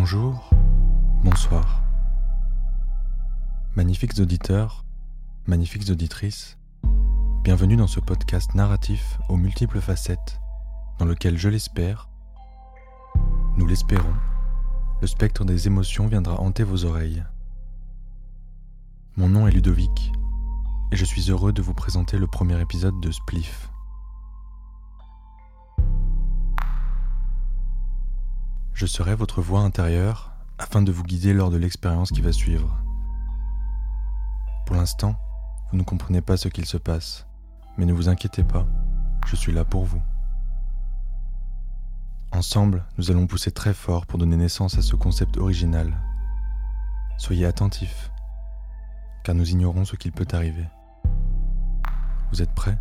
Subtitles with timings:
[0.00, 0.48] Bonjour,
[1.24, 1.82] bonsoir.
[3.74, 4.84] Magnifiques auditeurs,
[5.48, 6.56] magnifiques auditrices,
[7.42, 10.40] bienvenue dans ce podcast narratif aux multiples facettes,
[11.00, 12.08] dans lequel je l'espère,
[13.56, 14.14] nous l'espérons,
[15.00, 17.24] le spectre des émotions viendra hanter vos oreilles.
[19.16, 20.12] Mon nom est Ludovic,
[20.92, 23.68] et je suis heureux de vous présenter le premier épisode de Spliff.
[28.78, 32.80] Je serai votre voix intérieure afin de vous guider lors de l'expérience qui va suivre.
[34.66, 35.16] Pour l'instant,
[35.68, 37.26] vous ne comprenez pas ce qu'il se passe,
[37.76, 38.68] mais ne vous inquiétez pas,
[39.26, 40.00] je suis là pour vous.
[42.30, 45.92] Ensemble, nous allons pousser très fort pour donner naissance à ce concept original.
[47.16, 48.12] Soyez attentifs,
[49.24, 50.68] car nous ignorons ce qu'il peut arriver.
[52.30, 52.78] Vous êtes prêts?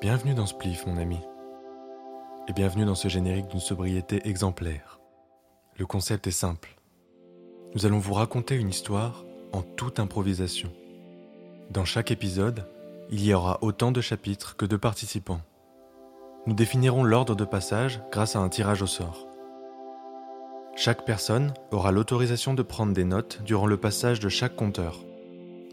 [0.00, 1.18] Bienvenue dans Spliff, mon ami.
[2.48, 4.98] Et bienvenue dans ce générique d'une sobriété exemplaire.
[5.76, 6.74] Le concept est simple.
[7.74, 10.72] Nous allons vous raconter une histoire en toute improvisation.
[11.68, 12.64] Dans chaque épisode,
[13.10, 15.42] il y aura autant de chapitres que de participants.
[16.46, 19.28] Nous définirons l'ordre de passage grâce à un tirage au sort.
[20.76, 25.04] Chaque personne aura l'autorisation de prendre des notes durant le passage de chaque compteur.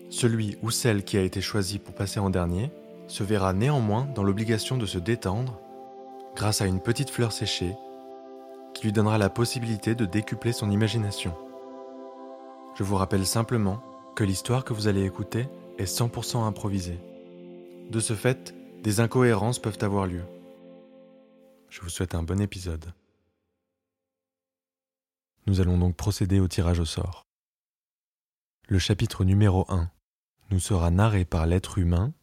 [0.09, 2.73] Celui ou celle qui a été choisi pour passer en dernier
[3.07, 5.59] se verra néanmoins dans l'obligation de se détendre
[6.35, 7.75] grâce à une petite fleur séchée
[8.73, 11.35] qui lui donnera la possibilité de décupler son imagination.
[12.75, 13.81] Je vous rappelle simplement
[14.15, 15.49] que l'histoire que vous allez écouter
[15.79, 16.99] est 100% improvisée.
[17.89, 20.23] De ce fait, des incohérences peuvent avoir lieu.
[21.69, 22.93] Je vous souhaite un bon épisode.
[25.47, 27.23] Nous allons donc procéder au tirage au sort.
[28.67, 29.89] Le chapitre numéro 1
[30.51, 32.13] nous sera narré par l'être humain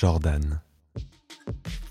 [0.00, 0.60] Jordan.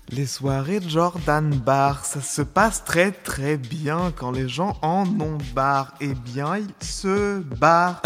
[0.08, 5.04] Les soirées de Jordan Bar, ça se passe très très bien quand les gens en
[5.20, 5.92] ont bar.
[6.00, 8.00] Eh bien, ils se barrent.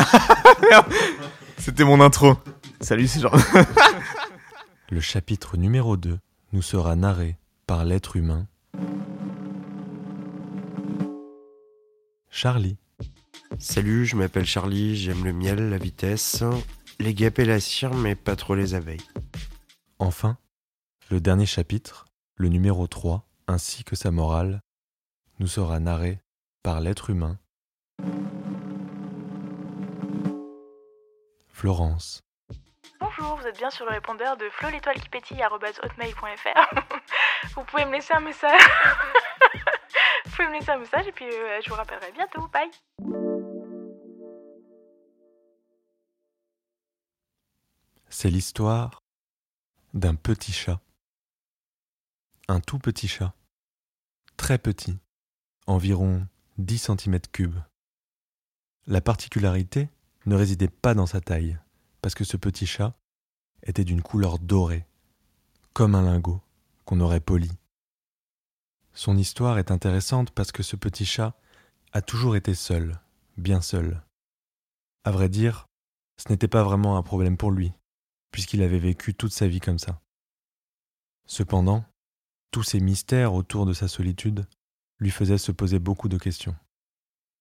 [1.57, 2.35] C'était mon intro.
[2.81, 3.45] Salut, c'est Jordan.
[4.91, 6.19] Le chapitre numéro 2
[6.53, 7.37] nous sera narré
[7.69, 8.49] par l'être humain
[12.29, 12.77] Charlie.
[13.61, 16.43] Salut, je m'appelle Charlie, j'aime le miel, la vitesse,
[16.99, 18.99] les guêpes et la cire, mais pas trop les abeilles.
[20.05, 20.37] Enfin,
[21.13, 24.61] le dernier chapitre, le numéro 3, ainsi que sa morale,
[25.39, 26.19] nous sera narré
[26.65, 27.39] par l'être humain
[31.47, 32.25] Florence.
[32.99, 35.41] Bonjour, vous êtes bien sur le répondeur de Flo l'étoile qui pétille
[37.55, 38.61] vous pouvez me laisser un message.
[40.25, 42.49] vous pouvez me laisser un message et puis euh, je vous rappellerai bientôt.
[42.49, 42.73] Bye.
[48.09, 49.02] C'est l'histoire
[49.95, 50.81] d'un petit chat.
[52.49, 53.35] Un tout petit chat.
[54.37, 54.99] Très petit,
[55.67, 56.27] environ
[56.57, 57.53] 10 cm3.
[58.87, 59.91] La particularité
[60.25, 61.59] ne résidait pas dans sa taille,
[62.01, 62.95] parce que ce petit chat
[63.65, 64.87] était d'une couleur dorée,
[65.75, 66.41] comme un lingot
[66.85, 67.51] qu'on aurait poli.
[68.95, 71.35] Son histoire est intéressante parce que ce petit chat
[71.93, 72.99] a toujours été seul,
[73.37, 74.03] bien seul.
[75.05, 75.69] À vrai dire,
[76.17, 77.73] ce n'était pas vraiment un problème pour lui,
[78.33, 80.01] puisqu'il avait vécu toute sa vie comme ça.
[81.27, 81.85] Cependant,
[82.51, 84.47] tous ces mystères autour de sa solitude
[84.99, 86.57] lui faisaient se poser beaucoup de questions.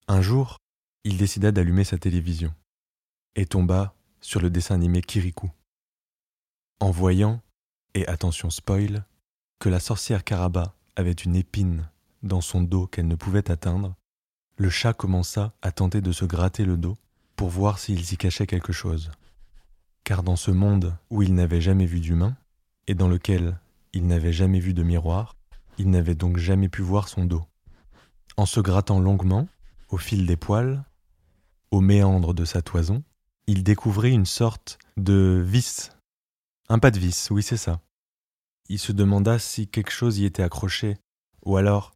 [0.08, 0.58] Un jour,
[1.04, 2.54] il décida d'allumer sa télévision
[3.36, 5.50] et tomba sur le dessin animé Kirikou.
[6.80, 7.42] En voyant,
[7.94, 9.06] et attention spoil,
[9.60, 11.90] que la sorcière Karaba avait une épine
[12.24, 13.96] dans son dos qu'elle ne pouvait atteindre,
[14.58, 16.98] le chat commença à tenter de se gratter le dos
[17.36, 19.12] pour voir s'il s'y cachait quelque chose.
[20.12, 22.36] Car dans ce monde où il n'avait jamais vu d'humain,
[22.86, 23.58] et dans lequel
[23.94, 25.38] il n'avait jamais vu de miroir,
[25.78, 27.46] il n'avait donc jamais pu voir son dos.
[28.36, 29.48] En se grattant longuement,
[29.88, 30.84] au fil des poils,
[31.72, 33.04] au méandre de sa toison,
[33.48, 35.94] il découvrit une sorte de vis.
[36.68, 37.80] Un pas de vis, oui c'est ça.
[38.68, 40.98] Il se demanda si quelque chose y était accroché,
[41.46, 41.94] ou alors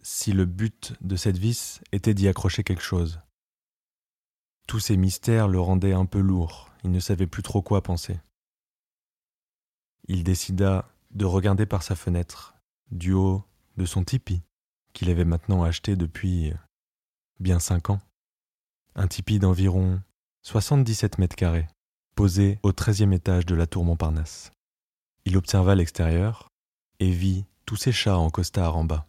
[0.00, 3.20] si le but de cette vis était d'y accrocher quelque chose.
[4.66, 8.18] Tous ces mystères le rendaient un peu lourd, il ne savait plus trop quoi penser.
[10.08, 12.54] Il décida de regarder par sa fenêtre,
[12.90, 13.44] du haut
[13.76, 14.42] de son tipi,
[14.92, 16.52] qu'il avait maintenant acheté depuis
[17.40, 18.00] bien cinq ans.
[18.94, 20.00] Un tipi d'environ
[20.42, 21.68] 77 mètres carrés,
[22.14, 24.52] posé au treizième étage de la tour Montparnasse.
[25.24, 26.48] Il observa l'extérieur
[26.98, 29.06] et vit tous ces chats en costard en bas,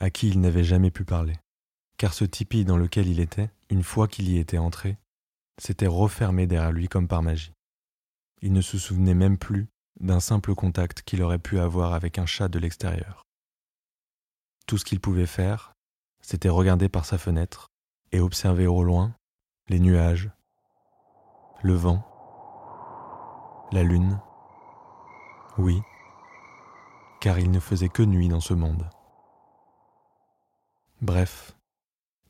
[0.00, 1.34] à qui il n'avait jamais pu parler,
[1.96, 4.96] car ce tipi dans lequel il était, une fois qu'il y était entré,
[5.58, 7.54] s'était refermé derrière lui comme par magie.
[8.42, 9.68] Il ne se souvenait même plus
[10.00, 13.24] d'un simple contact qu'il aurait pu avoir avec un chat de l'extérieur.
[14.66, 15.74] Tout ce qu'il pouvait faire,
[16.20, 17.68] c'était regarder par sa fenêtre
[18.12, 19.14] et observer au loin
[19.68, 20.30] les nuages,
[21.62, 22.04] le vent,
[23.72, 24.20] la lune.
[25.58, 25.80] Oui,
[27.20, 28.88] car il ne faisait que nuit dans ce monde.
[31.00, 31.56] Bref,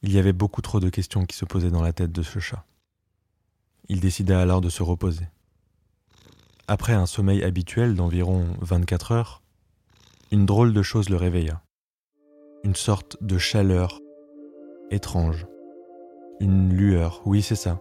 [0.03, 2.38] il y avait beaucoup trop de questions qui se posaient dans la tête de ce
[2.38, 2.65] chat.
[3.88, 5.26] Il décida alors de se reposer.
[6.69, 9.42] Après un sommeil habituel d'environ 24 heures,
[10.31, 11.62] une drôle de chose le réveilla.
[12.64, 14.00] Une sorte de chaleur
[14.90, 15.46] étrange.
[16.40, 17.81] Une lueur, oui c'est ça,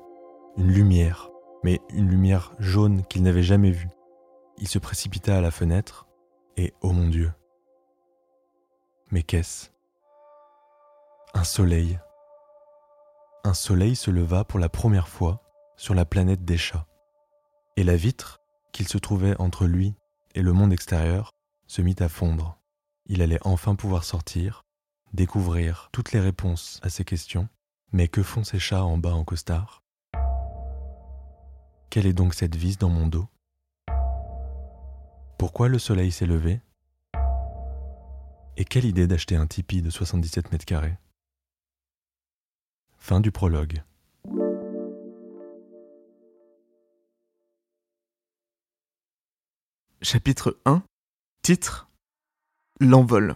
[0.57, 1.29] une lumière,
[1.63, 3.89] mais une lumière jaune qu'il n'avait jamais vue.
[4.57, 6.07] Il se précipita à la fenêtre
[6.57, 7.31] et, oh mon Dieu,
[9.13, 9.69] mais qu'est-ce?
[11.35, 11.99] Un soleil.
[13.43, 15.42] Un soleil se leva pour la première fois
[15.75, 16.87] sur la planète des chats,
[17.77, 18.41] et la vitre
[18.71, 19.95] qu'il se trouvait entre lui
[20.35, 21.31] et le monde extérieur
[21.67, 22.59] se mit à fondre.
[23.05, 24.63] Il allait enfin pouvoir sortir,
[25.13, 27.47] découvrir toutes les réponses à ses questions,
[27.91, 29.83] mais que font ces chats en bas en costard?
[31.89, 33.27] Quelle est donc cette vis dans mon dos?
[35.37, 36.61] Pourquoi le soleil s'est levé?
[38.57, 40.97] Et quelle idée d'acheter un tipi de 77 mètres carrés?
[42.97, 43.83] Fin du prologue.
[50.03, 50.83] Chapitre 1
[51.43, 51.87] Titre
[52.81, 53.35] L'envol.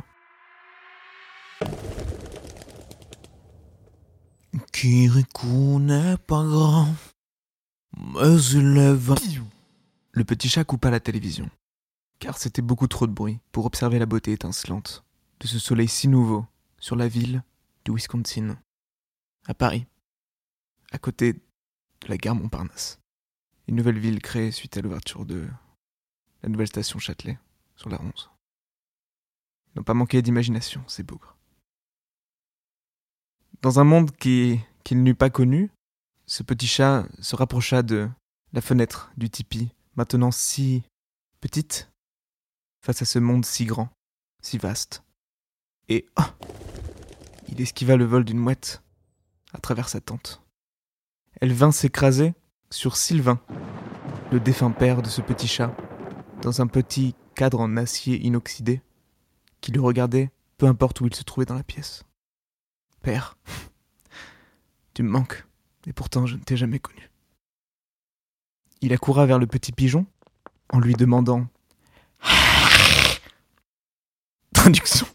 [6.27, 6.93] Pas grand,
[7.95, 8.19] mais
[10.11, 11.49] Le petit chat coupa la télévision,
[12.19, 15.05] car c'était beaucoup trop de bruit pour observer la beauté étincelante
[15.39, 16.45] de ce soleil si nouveau
[16.79, 17.43] sur la ville
[17.85, 18.57] du Wisconsin,
[19.45, 19.85] à Paris,
[20.91, 22.99] à côté de la gare Montparnasse.
[23.69, 25.47] Une nouvelle ville créée suite à l'ouverture de
[26.43, 27.37] la nouvelle station Châtelet
[27.75, 28.29] sur la 11.
[29.67, 31.35] Ils n'ont pas manqué d'imagination, ces bougres.
[33.61, 35.71] Dans un monde qui- qu'il n'eût pas connu,
[36.25, 38.09] ce petit chat se rapprocha de
[38.53, 40.83] la fenêtre du tipi, maintenant si
[41.41, 41.89] petite,
[42.85, 43.89] face à ce monde si grand,
[44.41, 45.03] si vaste.
[45.89, 46.35] Et ah,
[47.47, 48.83] il esquiva le vol d'une mouette
[49.53, 50.41] à travers sa tente.
[51.39, 52.33] Elle vint s'écraser
[52.69, 53.41] sur Sylvain,
[54.31, 55.75] le défunt père de ce petit chat,
[56.41, 58.81] dans un petit cadre en acier inoxydé,
[59.61, 62.03] qui le regardait peu importe où il se trouvait dans la pièce.
[63.01, 63.37] Père,
[64.93, 65.45] tu me manques,
[65.85, 67.11] et pourtant je ne t'ai jamais connu.
[68.81, 70.05] Il accoura vers le petit pigeon
[70.69, 71.47] en lui demandant
[74.53, 75.07] Traduction.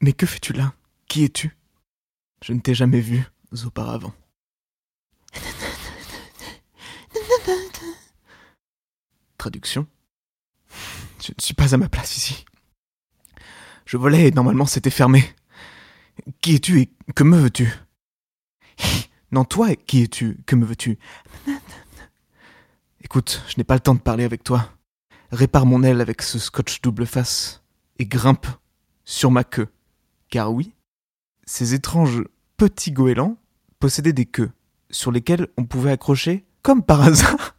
[0.00, 0.74] Mais que fais-tu là?
[1.08, 1.56] Qui es-tu?
[2.42, 3.24] Je ne t'ai jamais vu
[3.64, 4.14] auparavant.
[9.38, 9.86] Traduction.
[11.22, 12.44] Je ne suis pas à ma place ici.
[13.86, 15.24] Je volais et normalement c'était fermé.
[16.40, 17.72] Qui es-tu et que me veux-tu?
[19.30, 20.38] Non, toi, qui es-tu?
[20.46, 20.98] Que me veux-tu?
[23.02, 24.72] Écoute, je n'ai pas le temps de parler avec toi.
[25.32, 27.62] Répare mon aile avec ce scotch double face
[27.98, 28.46] et grimpe
[29.04, 29.68] sur ma queue.
[30.30, 30.74] Car oui,
[31.44, 32.22] ces étranges
[32.56, 33.36] petits goélands
[33.80, 34.50] possédaient des queues
[34.90, 37.54] sur lesquelles on pouvait accrocher, comme par hasard,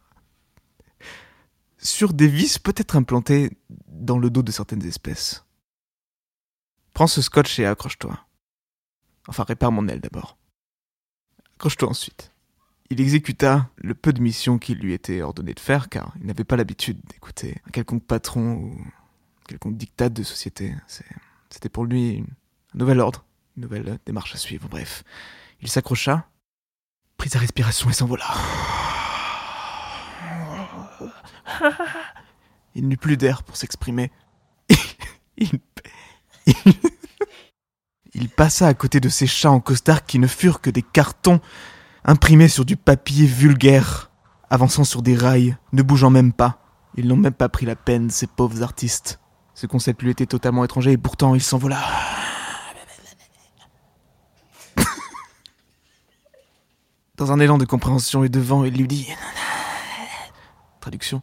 [1.80, 3.50] sur des vis peut-être implantées
[3.88, 5.44] dans le dos de certaines espèces.
[6.92, 8.18] Prends ce scotch et accroche-toi.
[9.28, 10.36] Enfin, répare mon aile d'abord.
[11.56, 12.32] Accroche-toi ensuite.
[12.90, 16.44] Il exécuta le peu de missions qu'il lui était ordonné de faire, car il n'avait
[16.44, 18.84] pas l'habitude d'écouter un quelconque patron ou
[19.46, 20.74] quelconque dictat de société.
[21.50, 22.24] C'était pour lui
[22.74, 23.24] un nouvel ordre,
[23.56, 24.68] une nouvelle démarche à suivre.
[24.68, 25.04] Bref,
[25.60, 26.28] il s'accrocha,
[27.16, 28.26] prit sa respiration et s'envola.
[32.74, 34.10] Il n'eut plus d'air pour s'exprimer.
[38.14, 41.40] il, passa à côté de ces chats en costard qui ne furent que des cartons
[42.04, 44.10] imprimés sur du papier vulgaire,
[44.50, 46.58] avançant sur des rails, ne bougeant même pas.
[46.96, 49.20] Ils n'ont même pas pris la peine, ces pauvres artistes.
[49.54, 51.80] Ce concept lui était totalement étranger et pourtant il s'envola.
[57.16, 59.06] Dans un élan de compréhension et de vent, il lui dit
[60.80, 61.22] Traduction.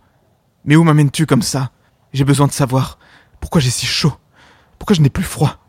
[0.66, 1.72] Mais où m'amènes-tu comme ça?
[2.14, 3.00] J'ai besoin de savoir.
[3.40, 4.14] Pourquoi j'ai si chaud
[4.78, 5.60] Pourquoi je n'ai plus froid?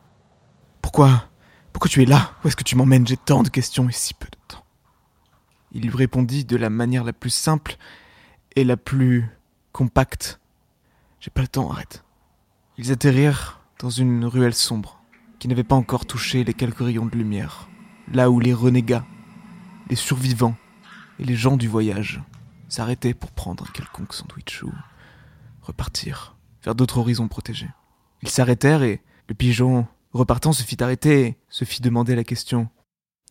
[0.83, 1.29] Pourquoi
[1.73, 2.33] Pourquoi tu es là?
[2.43, 3.07] Où est-ce que tu m'emmènes?
[3.07, 4.65] J'ai tant de questions et si peu de temps.
[5.73, 7.77] Il lui répondit de la manière la plus simple
[8.57, 9.27] et la plus
[9.73, 10.41] compacte.
[11.21, 12.05] J'ai pas le temps, arrête.
[12.77, 15.03] Ils atterrirent dans une ruelle sombre
[15.39, 17.69] qui n'avait pas encore touché les quelques rayons de lumière,
[18.13, 19.05] là où les renégats,
[19.89, 20.57] les survivants,
[21.19, 22.23] et les gens du voyage
[22.69, 24.73] s'arrêtaient pour prendre un quelconque sandwich ou
[25.63, 27.71] repartir vers d'autres horizons protégés.
[28.23, 32.69] Ils s'arrêtèrent et le pigeon, repartant, se fit arrêter et se fit demander la question.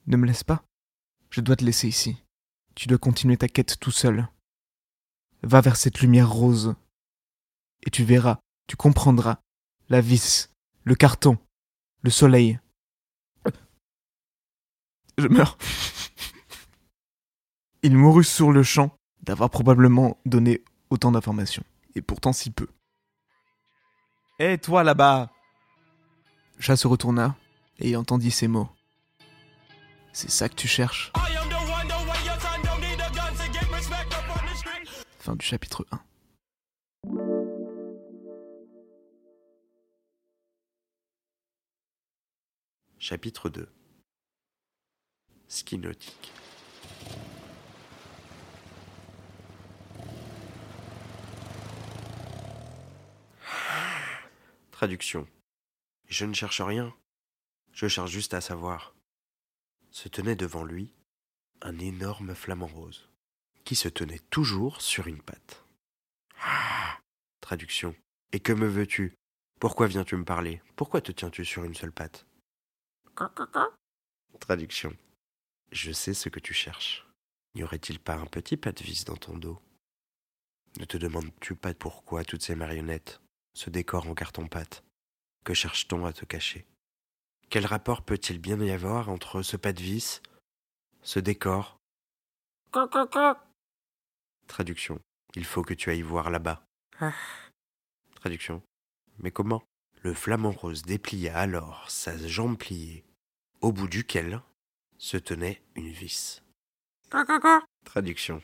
[0.06, 0.64] Ne me laisse pas.
[1.30, 2.24] Je dois te laisser ici.
[2.76, 4.28] Tu dois continuer ta quête tout seul.
[5.44, 6.76] Va vers cette lumière rose.
[7.86, 9.40] Et tu verras, tu comprendras.
[9.90, 10.54] La vis,
[10.84, 11.38] le carton,
[12.02, 12.60] le soleil.
[15.18, 15.58] Je meurs.
[17.84, 18.96] Il mourut sur le champ
[19.28, 21.64] d'avoir probablement donné autant d'informations.
[21.96, 22.68] Et pourtant si peu.
[24.40, 25.30] Hé, toi là-bas
[26.60, 27.36] Chat se retourna
[27.78, 28.70] et entendit ces mots.
[30.14, 31.12] C'est ça que tu cherches?
[35.20, 36.00] Fin du chapitre 1.
[42.98, 43.70] Chapitre 2
[45.50, 46.32] Ski nautique.
[54.78, 55.28] Traduction.
[56.08, 56.96] Je ne cherche rien.
[57.74, 58.94] Je cherche juste à savoir.
[59.90, 60.94] Se tenait devant lui
[61.62, 63.10] un énorme flamant rose,
[63.64, 65.66] qui se tenait toujours sur une patte.
[67.42, 67.96] Traduction.
[68.34, 69.16] Et que me veux-tu?
[69.60, 70.62] Pourquoi viens-tu me parler?
[70.76, 72.28] Pourquoi te tiens-tu sur une seule patte?
[74.40, 74.96] Traduction.
[75.72, 77.08] Je sais ce que tu cherches.
[77.56, 79.60] N'y aurait-il pas un petit pas de vis dans ton dos?
[80.78, 83.20] Ne te demandes-tu pas pourquoi toutes ces marionnettes,
[83.58, 84.84] ce décor en carton-pâte
[85.44, 86.68] Que cherche-t-on à te cacher?
[87.50, 90.22] Quel rapport peut-il bien y avoir entre ce pas de vis,
[91.02, 91.80] ce décor?
[94.46, 95.00] Traduction.
[95.34, 96.64] Il faut que tu ailles voir là-bas.
[98.14, 98.62] Traduction.
[99.18, 99.64] Mais comment?
[100.04, 103.04] Le flamant rose déplia alors sa jambe pliée,
[103.62, 104.40] au bout duquel
[105.00, 106.44] se tenait une vis.
[107.86, 108.44] Traduction.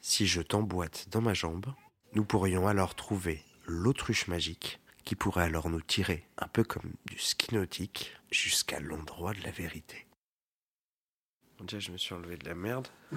[0.00, 1.66] Si je t'emboîte dans ma jambe,
[2.14, 7.18] nous pourrions alors trouver l'autruche magique qui pourrait alors nous tirer, un peu comme du
[7.18, 10.06] ski nautique, jusqu'à l'endroit de la vérité.
[11.60, 12.88] Déjà, je me suis enlevé de la merde.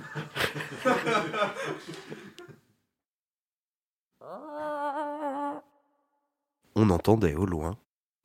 [6.76, 7.78] On entendait au loin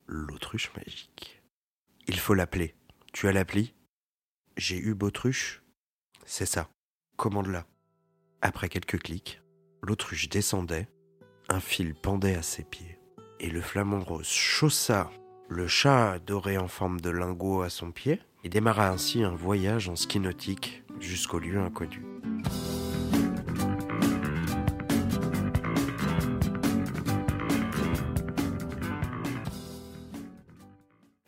[0.05, 1.41] l'autruche magique.
[2.07, 2.75] Il faut l'appeler.
[3.13, 3.73] Tu as l'appli?
[4.55, 5.63] J'ai eu Bautruche?
[6.25, 6.69] C'est ça.
[7.17, 7.65] Commande-la.
[8.41, 9.41] Après quelques clics,
[9.81, 10.87] l'autruche descendait,
[11.49, 12.99] un fil pendait à ses pieds,
[13.39, 15.11] et le flamant rose chaussa
[15.47, 19.89] le chat doré en forme de lingot à son pied et démarra ainsi un voyage
[19.89, 22.03] en ski nautique jusqu'au lieu inconnu.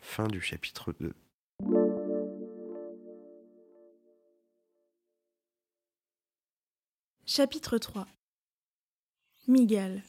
[0.00, 1.14] Fin du chapitre 2.
[7.24, 8.06] Chapitre 3
[9.48, 10.02] Miguel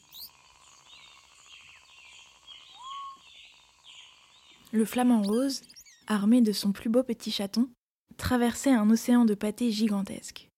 [4.73, 5.61] Le flamant rose,
[6.07, 7.69] armé de son plus beau petit chaton,
[8.17, 10.49] traversait un océan de pâté gigantesque.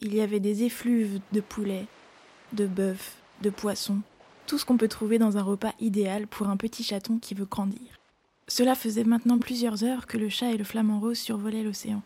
[0.00, 1.84] Il y avait des effluves de poulets,
[2.54, 3.12] de bœufs,
[3.42, 4.00] de poissons,
[4.46, 7.44] tout ce qu'on peut trouver dans un repas idéal pour un petit chaton qui veut
[7.44, 8.00] grandir.
[8.48, 12.00] Cela faisait maintenant plusieurs heures que le chat et le flamant rose survolaient l'océan.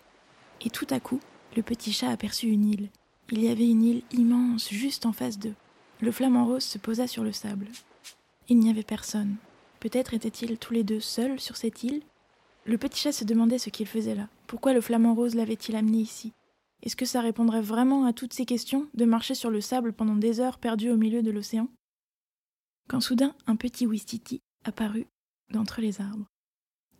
[0.62, 1.20] Et tout à coup,
[1.54, 2.88] le petit chat aperçut une île.
[3.30, 5.54] Il y avait une île immense juste en face d'eux.
[6.00, 7.68] Le flamant rose se posa sur le sable.
[8.48, 9.36] Il n'y avait personne.
[9.80, 12.02] Peut-être étaient-ils tous les deux seuls sur cette île?
[12.66, 14.28] Le petit chat se demandait ce qu'il faisait là.
[14.46, 16.32] Pourquoi le flamant rose l'avait-il amené ici?
[16.82, 20.16] Est-ce que ça répondrait vraiment à toutes ces questions de marcher sur le sable pendant
[20.16, 21.68] des heures perdues au milieu de l'océan?
[22.88, 25.06] Quand soudain un petit Wistiti apparut
[25.50, 26.26] d'entre les arbres.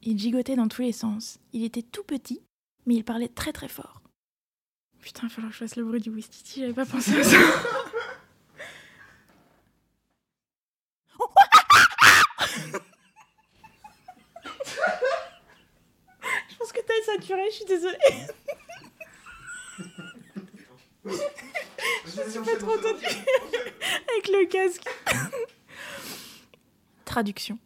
[0.03, 1.39] Il gigotait dans tous les sens.
[1.53, 2.41] Il était tout petit,
[2.87, 4.04] mais il parlait très très fort.
[5.05, 7.23] Putain, il va falloir que je fasse le bruit du Wistiti, j'avais pas pensé à
[7.23, 7.37] ça.
[16.49, 17.99] je pense que t'as saturé, je suis désolée.
[21.05, 21.11] je
[22.31, 24.89] suis pas trop entendu avec le casque.
[27.05, 27.59] Traduction.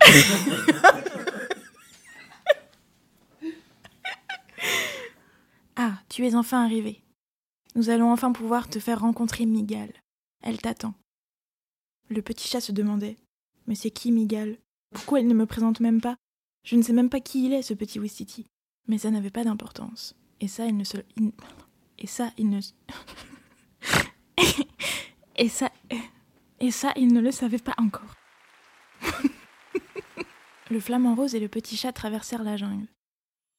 [5.76, 7.02] ah, tu es enfin arrivé.
[7.74, 9.92] Nous allons enfin pouvoir te faire rencontrer Migal.
[10.42, 10.94] Elle t'attend.
[12.08, 13.18] Le petit chat se demandait
[13.66, 14.56] Mais c'est qui Migal?
[14.94, 16.16] Pourquoi elle ne me présente même pas?
[16.64, 18.46] Je ne sais même pas qui il est, ce petit Wistiti.
[18.88, 20.14] Mais ça n'avait pas d'importance.
[20.40, 20.96] Et ça, il ne se.
[21.18, 21.32] il-
[21.98, 22.60] Et ça, il ne.
[25.36, 25.70] Et ça.
[26.60, 28.14] Et ça, il ne le savait pas encore.
[30.70, 32.86] le flamant rose et le petit chat traversèrent la jungle.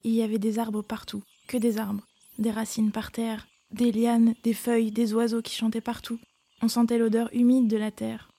[0.04, 2.08] Il y avait des arbres partout, que des arbres.
[2.38, 6.20] Des racines par terre, des lianes, des feuilles, des oiseaux qui chantaient partout.
[6.62, 8.30] On sentait l'odeur humide de la terre.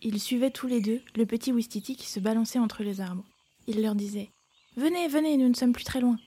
[0.00, 3.24] Ils suivaient tous les deux le petit Wistiti qui se balançait entre les arbres.
[3.66, 4.30] Il leur disait
[4.76, 6.18] Venez, venez, nous ne sommes plus très loin.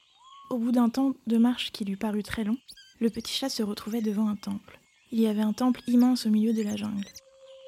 [0.50, 2.58] Au bout d'un temps de marche qui lui parut très long,
[3.00, 4.80] le petit chat se retrouvait devant un temple.
[5.12, 7.08] Il y avait un temple immense au milieu de la jungle.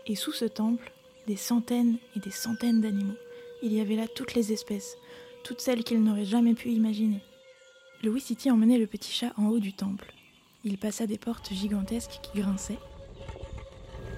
[0.06, 0.92] Et sous ce temple,
[1.28, 3.18] des centaines et des centaines d'animaux.
[3.62, 4.96] Il y avait là toutes les espèces,
[5.44, 7.22] toutes celles qu'il n'aurait jamais pu imaginer.
[8.04, 10.14] Le Wistiti emmenait le petit chat en haut du temple.
[10.64, 12.80] Il passa des portes gigantesques qui grinçaient.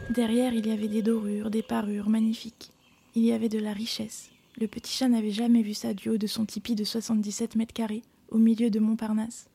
[0.10, 2.72] Derrière, il y avait des dorures, des parures magnifiques.
[3.16, 4.32] Il y avait de la richesse.
[4.58, 7.74] Le petit chat n'avait jamais vu ça du haut de son tipi de 77 mètres
[7.74, 9.50] carrés, au milieu de Montparnasse.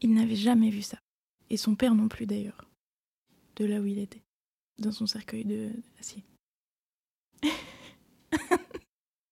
[0.00, 0.98] Il n'avait jamais vu ça.
[1.50, 2.68] Et son père non plus d'ailleurs.
[3.56, 4.22] De là où il était.
[4.78, 5.70] Dans son cercueil de
[6.00, 6.24] acier.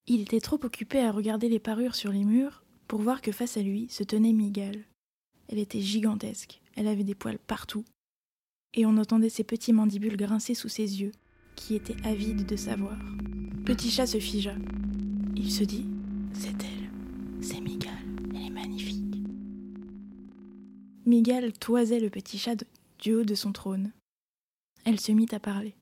[0.07, 2.62] il était trop occupé à regarder les parures sur les murs
[2.93, 4.83] pour voir que face à lui se tenait Miguel.
[5.47, 7.83] Elle était gigantesque, elle avait des poils partout,
[8.75, 11.11] et on entendait ses petits mandibules grincer sous ses yeux,
[11.55, 12.95] qui étaient avides de savoir.
[13.65, 14.53] Petit chat se figea.
[15.35, 15.87] Il se dit
[16.33, 16.91] C'est elle,
[17.41, 17.89] c'est Miguel,
[18.35, 19.23] elle est magnifique.
[21.07, 22.63] Miguel toisait le petit chat
[22.99, 23.91] du haut de son trône.
[24.85, 25.73] Elle se mit à parler.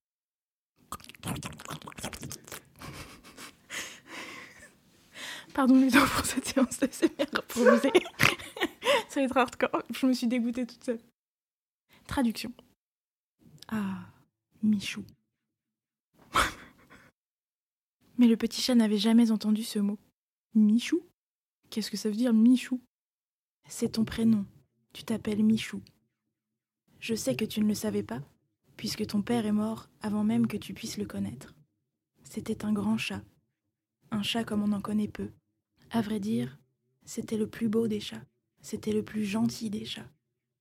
[5.54, 6.90] Pardon Ludo pour cette séance de
[7.20, 7.92] improvisée.
[9.10, 9.84] Ça va être hardcore.
[9.94, 11.00] Je me suis dégoûtée toute seule.
[12.08, 12.54] Traduction.
[13.68, 14.06] Ah,
[14.64, 15.04] Michou.
[18.18, 20.00] Mais le petit chat n'avait jamais entendu ce mot.
[20.54, 21.02] Michou?
[21.70, 22.82] Qu'est-ce que ça veut dire Michou?
[23.68, 24.46] C'est ton prénom.
[24.94, 25.82] Tu t'appelles Michou.
[27.00, 28.22] Je sais que tu ne le savais pas,
[28.78, 31.56] puisque ton père est mort avant même que tu puisses le connaître.
[32.24, 33.22] C'était un grand chat.
[34.12, 35.30] Un chat comme on en connaît peu.
[35.94, 36.58] À vrai dire,
[37.04, 38.24] c'était le plus beau des chats.
[38.62, 40.10] C'était le plus gentil des chats.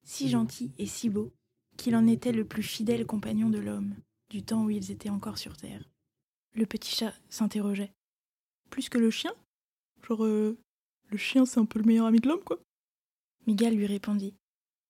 [0.02, 1.32] Si gentil et si beau
[1.76, 3.94] qu'il en était le plus fidèle compagnon de l'homme,
[4.28, 5.88] du temps où ils étaient encore sur Terre.
[6.54, 7.92] Le petit chat s'interrogeait.
[8.70, 9.32] Plus que le chien?
[10.02, 10.58] Genre, euh,
[11.10, 12.58] le chien c'est un peu le meilleur ami de l'homme, quoi
[13.46, 14.34] Miguel lui répondit.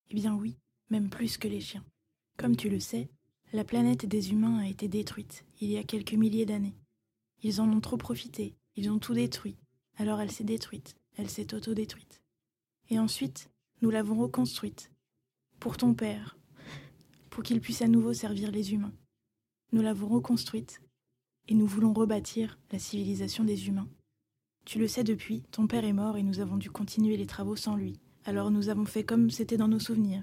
[0.09, 0.57] Eh bien oui,
[0.89, 1.85] même plus que les chiens.
[2.39, 3.11] Comme tu le sais,
[3.53, 6.79] la planète des humains a été détruite il y a quelques milliers d'années.
[7.43, 9.59] Ils en ont trop profité, ils ont tout détruit,
[9.99, 12.21] alors elle s'est détruite, elle s'est auto-détruite.
[12.89, 13.51] Et ensuite,
[13.83, 14.91] nous l'avons reconstruite.
[15.59, 16.39] Pour ton père,
[17.29, 18.93] pour qu'il puisse à nouveau servir les humains.
[19.73, 20.81] Nous l'avons reconstruite,
[21.49, 23.89] et nous voulons rebâtir la civilisation des humains.
[24.65, 27.57] Tu le sais depuis, ton père est mort et nous avons dû continuer les travaux
[27.57, 27.99] sans lui.
[28.25, 30.23] Alors nous avons fait comme c'était dans nos souvenirs.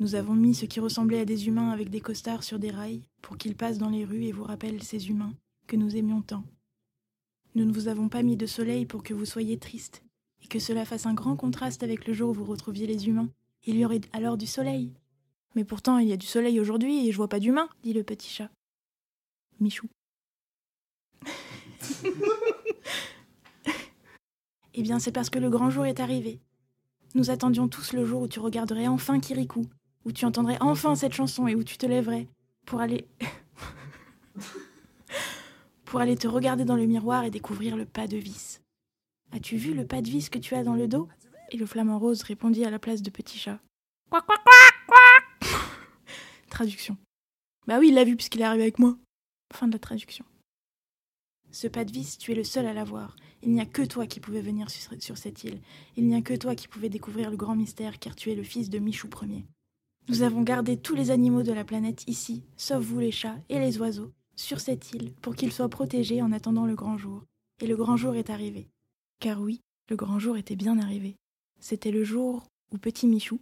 [0.00, 3.02] Nous avons mis ce qui ressemblait à des humains avec des costards sur des rails
[3.22, 5.34] pour qu'ils passent dans les rues et vous rappellent ces humains
[5.66, 6.44] que nous aimions tant.
[7.54, 10.02] Nous ne vous avons pas mis de soleil pour que vous soyez tristes
[10.42, 13.30] et que cela fasse un grand contraste avec le jour où vous retrouviez les humains.
[13.64, 14.92] Il y aurait alors du soleil.
[15.54, 18.02] Mais pourtant, il y a du soleil aujourd'hui et je vois pas d'humains, dit le
[18.02, 18.50] petit chat.
[19.60, 19.86] Michou.
[24.74, 26.40] eh bien, c'est parce que le grand jour est arrivé.
[27.14, 29.64] Nous attendions tous le jour où tu regarderais enfin Kirikou,
[30.04, 32.26] où tu entendrais enfin cette chanson et où tu te lèverais
[32.66, 33.06] pour aller.
[35.94, 38.60] pour aller te regarder dans le miroir et découvrir le pas de vis.
[39.30, 41.08] As-tu vu le pas de vis que tu as dans le dos?
[41.52, 43.60] Et le flamant rose répondit à la place de petit chat.
[46.50, 46.96] Traduction.
[47.68, 48.98] Bah oui, il l'a vu puisqu'il est arrivé avec moi.
[49.54, 50.24] Fin de la traduction.
[51.52, 53.14] Ce pas de vis, tu es le seul à l'avoir.
[53.44, 55.60] Il n'y a que toi qui pouvais venir sur, cette île.
[55.96, 58.42] Il n'y a que toi qui pouvais découvrir le grand mystère car tu es le
[58.42, 59.44] fils de Michou Ier.
[60.08, 63.60] Nous avons gardé tous les animaux de la planète ici, sauf vous les chats et
[63.60, 67.22] les oiseaux, sur cette île pour qu'ils soient protégés en attendant le grand jour.
[67.60, 68.68] Et le grand jour est arrivé.
[69.20, 71.16] Car oui, le grand jour était bien arrivé.
[71.60, 73.40] C'était le jour où petit Michou,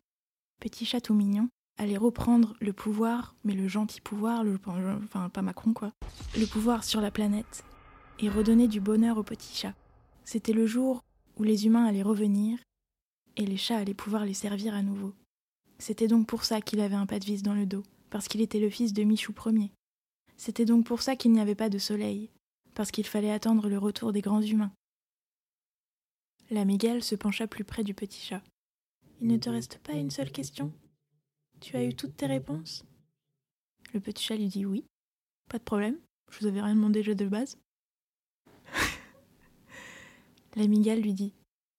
[0.61, 4.59] petit chat tout mignon, allait reprendre le pouvoir, mais le gentil pouvoir, le,
[5.05, 5.93] enfin pas Macron quoi,
[6.39, 7.65] le pouvoir sur la planète
[8.19, 9.75] et redonner du bonheur aux petits chats.
[10.25, 11.03] C'était le jour
[11.37, 12.59] où les humains allaient revenir
[13.37, 15.15] et les chats allaient pouvoir les servir à nouveau.
[15.79, 18.41] C'était donc pour ça qu'il avait un pas de vis dans le dos, parce qu'il
[18.41, 19.73] était le fils de Michou Ier.
[20.45, 22.29] C'était donc pour ça qu'il n'y avait pas de soleil,
[22.75, 24.73] parce qu'il fallait attendre le retour des grands humains.
[26.51, 28.43] La Miguel se pencha plus près du petit chat.
[29.21, 30.73] Il ne te reste pas une seule question?
[31.61, 32.85] Tu as eu toutes tes réponses?
[33.95, 34.85] Le petit chat lui dit oui.
[35.49, 37.57] Pas de problème, je vous avais rien demandé de base.
[40.57, 41.35] La migale lui dit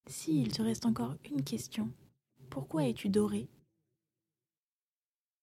[0.07, 1.91] Si, il te reste encore une question.
[2.49, 3.49] Pourquoi es-tu doré?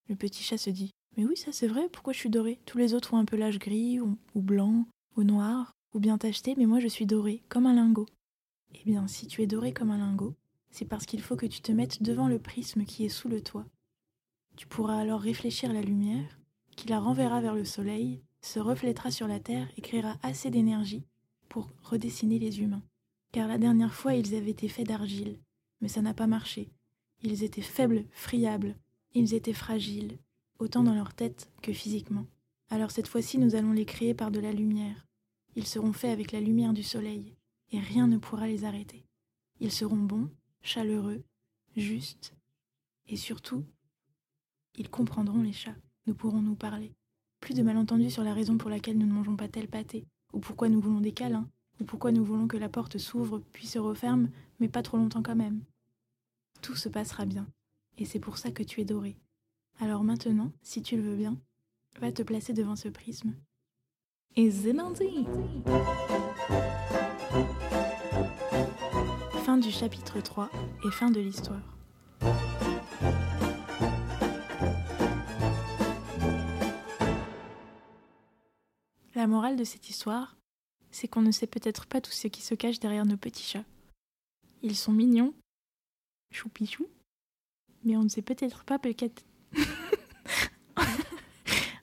[0.09, 2.79] Le petit chat se dit Mais oui, ça c'est vrai, pourquoi je suis doré Tous
[2.79, 4.87] les autres ont un pelage gris, ou, blanc,
[5.19, 8.07] ou noir, ou bien tacheté, mais moi je suis doré, comme un lingot.
[8.75, 10.35] Eh bien, si tu es doré comme un lingot,
[10.71, 13.43] c'est parce qu'il faut que tu te mettes devant le prisme qui est sous le
[13.43, 13.67] toit.
[14.57, 16.39] Tu pourras alors réfléchir la lumière,
[16.75, 21.05] qui la renverra vers le soleil, se reflètera sur la terre et créera assez d'énergie
[21.51, 22.83] pour redessiner les humains.
[23.31, 25.39] Car la dernière fois, ils avaient été faits d'argile,
[25.83, 26.71] mais ça n'a pas marché.
[27.23, 28.75] Ils étaient faibles, friables,
[29.13, 30.17] ils étaient fragiles,
[30.61, 32.27] autant dans leur tête que physiquement.
[32.68, 35.07] Alors cette fois-ci, nous allons les créer par de la lumière.
[35.57, 37.35] Ils seront faits avec la lumière du soleil,
[37.73, 39.05] et rien ne pourra les arrêter.
[39.59, 40.31] Ils seront bons,
[40.62, 41.23] chaleureux,
[41.77, 42.35] justes,
[43.09, 43.64] et surtout,
[44.77, 45.77] ils comprendront les chats.
[46.07, 46.92] Nous pourrons nous parler.
[47.40, 50.38] Plus de malentendus sur la raison pour laquelle nous ne mangeons pas tel pâté, ou
[50.38, 51.49] pourquoi nous voulons des câlins,
[51.81, 55.23] ou pourquoi nous voulons que la porte s'ouvre puis se referme, mais pas trop longtemps
[55.23, 55.64] quand même.
[56.62, 57.49] Tout se passera bien,
[57.99, 59.16] et c'est pour ça que tu es doré.
[59.83, 61.38] Alors maintenant, si tu le veux bien,
[62.01, 63.35] va te placer devant ce prisme.
[64.37, 65.27] Et Zémandi
[69.43, 70.51] Fin du chapitre 3
[70.85, 71.62] et fin de l'histoire.
[79.14, 80.37] La morale de cette histoire,
[80.90, 83.64] c'est qu'on ne sait peut-être pas tout ce qui se cache derrière nos petits chats.
[84.62, 85.33] Ils sont mignons,
[86.31, 86.87] choupichou,
[87.83, 89.23] mais on ne sait peut-être pas peut-être.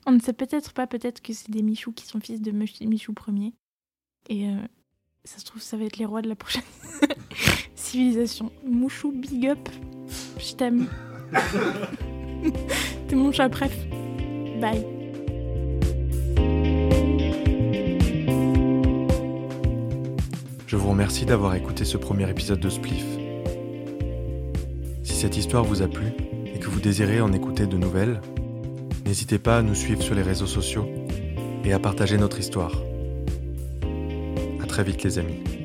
[0.07, 3.13] On ne sait peut-être pas peut-être que c'est des Michous qui sont fils de Michou
[3.13, 3.53] premier.
[4.29, 4.55] Et euh,
[5.25, 6.63] ça se trouve, ça va être les rois de la prochaine
[7.75, 8.51] civilisation.
[8.65, 9.69] Mouchou, big up,
[10.39, 10.87] je t'aime.
[13.09, 13.75] T'es mon chat, bref.
[14.61, 14.85] Bye.
[20.67, 23.05] Je vous remercie d'avoir écouté ce premier épisode de Spliff.
[25.03, 26.07] Si cette histoire vous a plu
[26.45, 28.21] et que vous désirez en écouter de nouvelles,
[29.07, 30.85] n'hésitez pas à nous suivre sur les réseaux sociaux
[31.63, 32.73] et à partager notre histoire.
[34.61, 35.56] À très vite les amis.